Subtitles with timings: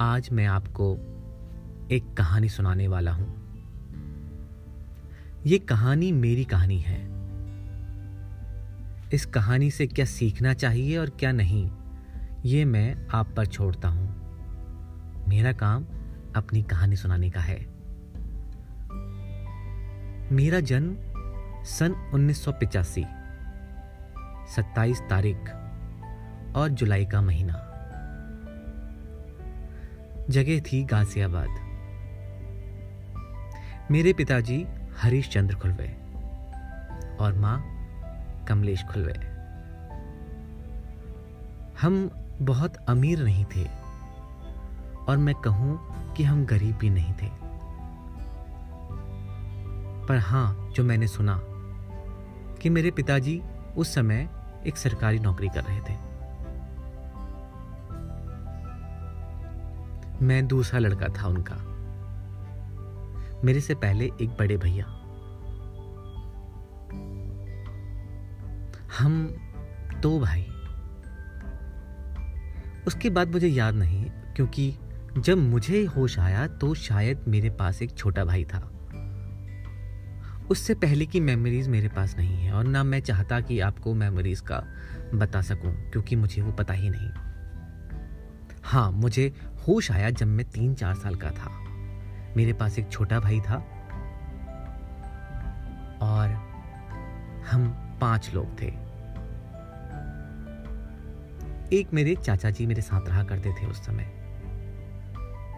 [0.00, 0.92] आज मैं आपको
[1.90, 3.46] एक कहानी सुनाने वाला हूँ।
[5.46, 6.98] ये कहानी मेरी कहानी है।
[9.12, 11.70] इस कहानी से क्या सीखना चाहिए और क्या नहीं,
[12.44, 14.08] ये मैं आप पर छोड़ता हूँ।
[15.28, 15.86] मेरा काम
[16.36, 17.58] अपनी कहानी सुनाने का है।
[20.32, 20.96] मेरा जन्म
[21.64, 23.04] सन 1985
[24.54, 25.38] 27 तारीख
[26.56, 27.72] और जुलाई का महीना।
[30.30, 31.48] जगह थी गाजियाबाद।
[33.90, 34.66] मेरे पिताजी
[34.98, 35.88] हरीश चंद्र खुलवे
[37.20, 37.58] और माँ
[38.48, 39.12] कमलेश खुलवे।
[41.80, 42.10] हम
[42.42, 43.64] बहुत अमीर नहीं थे
[45.08, 45.78] और मैं कहूँ
[46.14, 47.30] कि हम गरीब भी नहीं थे।
[50.06, 51.40] पर हाँ, जो मैंने सुना
[52.62, 53.42] कि मेरे पिताजी
[53.76, 54.28] उस समय
[54.66, 56.05] एक सरकारी नौकरी कर रहे थे।
[60.22, 61.56] मैं दूसरा लड़का था उनका।
[63.44, 64.84] मेरे से पहले एक बड़े भैया।
[68.98, 69.36] हम
[70.00, 70.46] दो भाई।
[72.86, 74.04] उसके बाद मुझे याद नहीं,
[74.36, 74.74] क्योंकि
[75.18, 78.70] जब मुझे होश आया तो शायद मेरे पास एक छोटा भाई था।
[80.50, 84.40] उससे पहले की मेमोरीज मेरे पास नहीं है, और ना मैं चाहता कि आपको मेमोरीज
[84.40, 84.62] का
[85.14, 87.10] बता सकूँ, क्योंकि मुझे वो पता ही नहीं।
[88.62, 89.32] हाँ मुझे
[89.68, 91.50] होश आया जब मैं तीन चार साल का था।
[92.36, 93.56] मेरे पास एक छोटा भाई था
[96.02, 96.34] और
[97.46, 97.68] हम
[98.00, 98.66] पाँच लोग थे।
[101.72, 104.12] एक मेरे चाचा जी मेरे साथ रहा करते थे उस समय।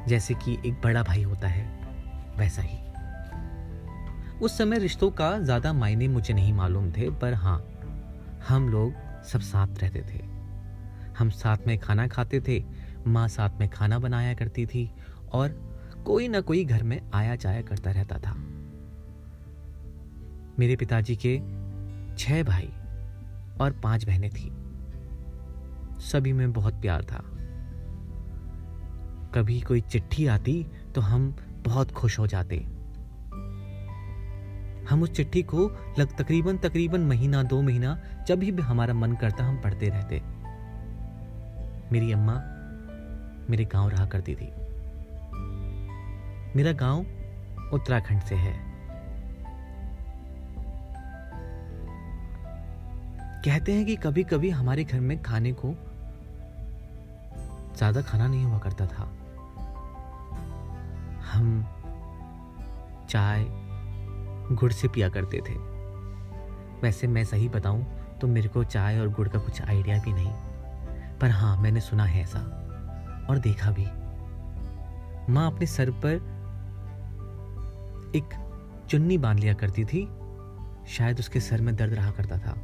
[0.08, 1.64] जैसे कि एक बड़ा भाई होता है,
[2.38, 2.78] वैसा ही।
[4.38, 7.58] उस समय रिश्तों का ज़्यादा मायने मुझे नहीं मालूम थे, पर हाँ
[8.48, 10.22] हम लोग सब साथ रहते थे।
[11.18, 12.58] हम साथ में खाना खाते थे
[13.06, 14.90] माँ साथ में खाना बनाया करती थी
[15.32, 15.48] और
[16.06, 18.34] कोई ना कोई घर में आया जाया करता रहता था।
[20.58, 21.38] मेरे पिताजी के
[22.16, 22.72] छह भाई
[23.60, 24.52] और पाँच बहनें थी।
[26.00, 27.24] सभी में बहुत प्यार था।
[29.34, 32.56] कभी कोई चिट्ठी आती तो हम बहुत खुश हो जाते।
[34.90, 39.44] हम उस चिट्ठी को लग तकरीबन तकरीबन महीना, दो महीना जब भी हमारा मन करता
[39.44, 40.22] हम पढ़ते रहते।
[41.92, 42.57] मेरी अम्मा
[43.50, 44.52] मेरे गाँव रहा करती थी।
[46.56, 47.06] मेरा गाँव
[47.74, 48.52] उत्तराखंड से है।
[53.44, 55.74] कहते हैं कि कभी कभी हमारे घर में खाने को
[57.76, 59.04] ज़्यादा खाना नहीं हुआ करता था।
[61.32, 61.64] हम
[63.10, 63.44] चाय,
[64.52, 65.54] गुड़ से पिया करते थे।
[66.82, 67.86] वैसे मैं सही बताऊँ
[68.20, 70.32] तो मेरे को चाय और गुड़ का कुछ आइडिया भी नहीं।
[71.18, 72.67] पर हाँ मैंने सुना है ऐसा।
[73.28, 73.86] और देखा भी।
[75.32, 76.14] माँ अपने सर पर
[78.16, 78.24] एक
[78.90, 80.08] चुन्नी बाँध लिया करती थी।
[80.86, 82.54] शायद उसके सर में दर्द रहा करता था।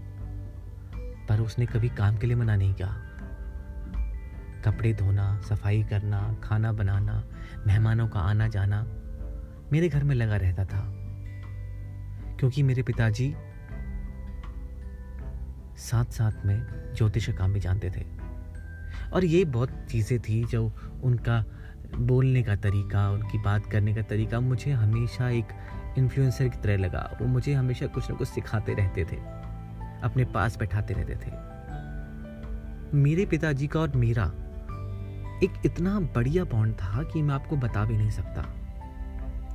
[1.29, 2.89] पर उसने कभी काम के लिए मना नहीं किया।
[4.65, 7.25] कपड़े धोना, सफ़ाई करना, खाना बनाना,
[7.67, 8.87] मेहमानों का आना जाना
[9.73, 10.93] मेरे घर में लगा रहता था।
[12.39, 13.35] क्योंकि मेरे पिताजी
[15.77, 18.24] साथ साथ में ज्योतिष काम भी जानते थे।
[19.13, 20.73] और ये बहुत चीज़ें थी जो
[21.03, 21.45] उनका
[21.97, 25.49] बोलने का तरीका, उनकी बात करने का तरीका मुझे हमेशा एक
[25.99, 29.17] इन्फ्लुएंसर की तरह लगा। वो मुझे हमेशा कुछ ना कुछ सिखाते रहते थे,
[30.03, 31.31] अपने पास बैठाते रहते थे।
[32.97, 34.25] मेरे पिताजी का और मेरा
[35.45, 38.45] एक इतना बढ़िया बॉन्ड था कि मैं आपको बता भी नहीं सकता।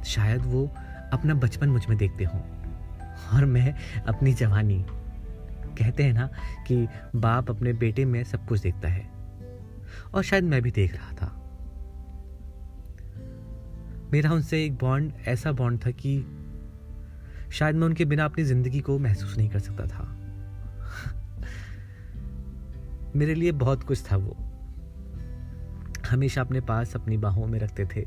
[0.03, 0.65] शायद वो
[1.13, 2.41] अपना बचपन मुझमें देखते हों।
[3.33, 3.75] और मैं
[4.07, 4.85] अपनी जवानी,
[5.79, 6.29] कहते हैं ना
[6.67, 9.18] कि बाप अपने बेटे में सब कुछ देखता है।
[10.13, 11.35] और शायद मैं भी देख रहा था।
[14.11, 16.17] मेरा उनसे एक बॉन्ड ऐसा बॉन्ड था कि
[17.51, 20.15] शायद मैं उनके बिना अपनी ज़िंदगी को महसूस नहीं कर सकता था।
[23.15, 24.37] मेरे लिए बहुत कुछ था वो।
[26.09, 28.01] हमेशा अपने पास अपनी बाहों में रखते थे,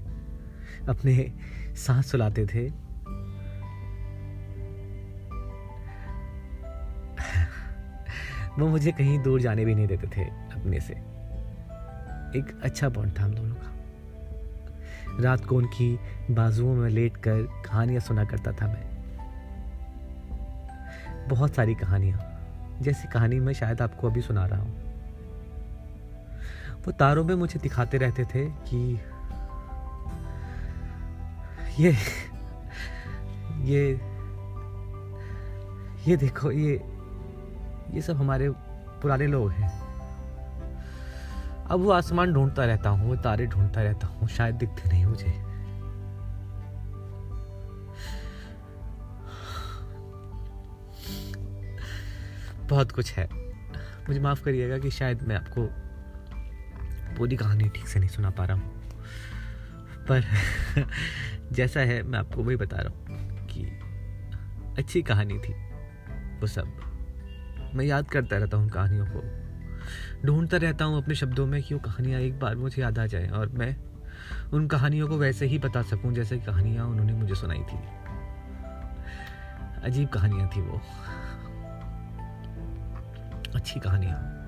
[0.89, 1.33] अपने
[1.77, 2.69] सांस सुलाते थे।
[8.59, 10.95] वो मुझे कहीं दूर जाने भी नहीं देते थे अपने से।
[12.37, 15.99] एक अच्छा बॉन्ड था हम दोनों का। रात को उनकी
[16.31, 18.91] बाजुओं में लेट कर कहानियाँ सुना करता था मैं।
[21.29, 22.19] बहुत सारी कहानियाँ,
[22.83, 24.73] जैसी कहानी मैं शायद आपको अभी सुना रहा हूँ।
[26.87, 29.01] वो तारों में मुझे दिखाते रहते थे कि
[31.79, 31.97] ये
[33.63, 34.01] ये
[36.07, 36.83] ये देखो, ये
[37.95, 38.49] ये सब हमारे
[39.03, 39.82] पुराने लोग हैं।
[41.73, 45.53] अब वो आसमान ढूंढता रहता हूँ, वो तारे ढूंढता रहता हूँ, शायद दिखते नहीं मुझे।
[52.69, 53.29] बहुत कुछ है।
[54.09, 55.69] मुझे माफ़ करिएगा कि शायद मैं आपको
[57.17, 58.93] पूरी कहानी ठीक से नहीं सुना पा रहा हूँ।
[60.11, 60.25] पर
[61.53, 63.07] जैसा है, मैं आपको वही बता रहा हूँ
[63.47, 63.65] कि
[64.79, 65.53] अच्छी कहानी थी
[66.41, 66.69] वो सब।
[67.75, 69.42] मैं याद करता रहता हूँ कहानियों को।
[70.25, 73.29] ढूंढता रहता हूँ अपने शब्दों में कि वो कहानियाँ एक बार मुझे याद आ जाए
[73.29, 73.77] और मैं
[74.53, 77.79] उन कहानियों को वैसे ही बता सकूँ जैसे कहानियाँ उन्होंने मुझे सुनाई थी।
[79.85, 80.81] अजीब कहानियाँ थी वो।
[83.55, 84.39] अच्छी कहानियाँ।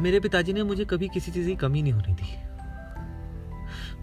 [0.00, 2.36] मेरे पिताजी ने मुझे कभी किसी चीज़ की कमी नहीं होने दी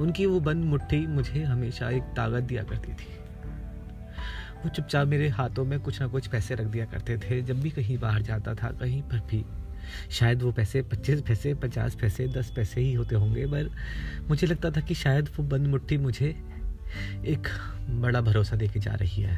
[0.04, 3.08] उनकी वो बंद मुट्ठी मुझे हमेशा एक ताकत दिया करती थी।
[4.60, 7.70] वो चुपचाप मेरे हाथों में कुछ ना कुछ पैसे रख दिया करते थे। जब भी
[7.70, 9.46] कहीं बाहर जाता था, कहीं पर भी।
[10.12, 13.72] शायद वो पैसे पच्चीस पैसे, पचास पैसे, दस पैसे ही होते होंगे, पर
[14.28, 16.28] मुझे लगता था कि शायद वो बंद मुट्ठी मुझे
[17.26, 17.48] एक
[17.90, 19.38] बड़ा भरोसा दे के जा रही है।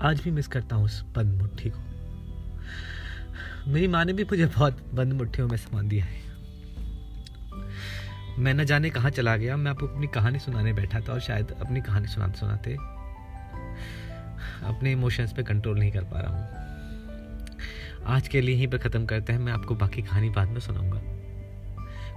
[0.00, 1.78] आज भी मिस करता हूँ उस बंद मुट्ठी को।
[3.70, 6.28] मेरी माँ ने भी मुझे बहुत बंद मुट्ठियों में सामान दिया है।
[8.38, 11.50] मैं न जाने कहाँ चला गया। मैं आपको अपनी कहानी सुनाने बैठा था और शायद
[11.50, 12.97] अपनी कहानी सुनाते सुनाते
[14.64, 16.46] अपने इमोशंस पे कंट्रोल नहीं कर पा रहा हूँ।
[18.06, 21.00] आज के लिए यहीं पर ख़त्म करते हैं, मैं आपको बाकी कहानी बाद में सुनाऊँगा।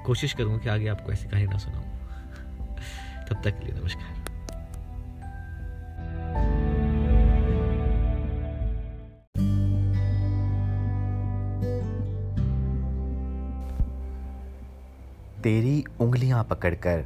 [0.06, 1.85] कोशिश करूँगा कि आगे आपको ऐसी कहानी ना सुनाऊँ।
[3.29, 4.19] तब तक के लिए नमस्कार।
[15.44, 17.06] तेरी उंगलियाँ पकड़कर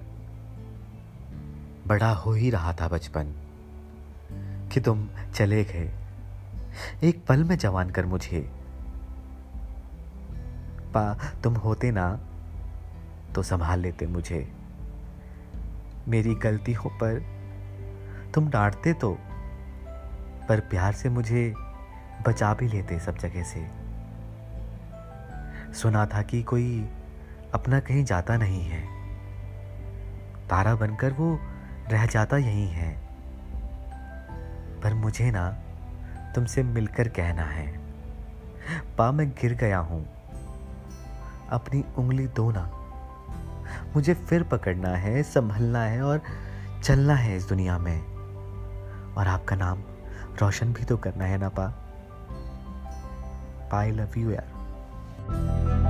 [1.88, 3.34] बड़ा हो ही रहा था बचपन।
[4.76, 5.92] कि तुम चले गए।
[7.04, 8.52] एक पल में जवान कर मुझे।
[10.94, 12.20] पा, तुम होते ना
[13.36, 14.54] तो संभाल लेते मुझे।
[16.08, 17.26] मेरी गलती हो पर
[18.34, 19.18] तुम डांटते तो
[20.50, 21.54] पर प्यार से मुझे
[22.28, 23.68] बचा भी लेते सब जगह से।
[25.74, 26.90] सुना था कि कोई
[27.54, 28.82] अपना कहीं जाता नहीं है।
[30.48, 31.40] तारा बनकर वो
[31.90, 33.05] रह जाता यही है।
[34.86, 35.50] पर मुझे ना
[36.36, 37.80] तुमसे मिलकर कहना है।
[38.98, 40.08] पा मैं गिर गया हूँ।
[41.50, 42.72] अपनी उंगली दो ना।
[43.96, 46.22] मुझे फिर पकड़ना है, संभलना है और
[46.84, 48.02] चलना है इस दुनिया में।
[49.14, 49.84] और आपका नाम
[50.42, 51.74] रोशन भी तो करना है ना, पा।
[53.78, 55.85] आई लव यू यार।